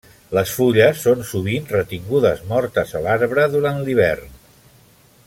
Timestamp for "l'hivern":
3.91-4.37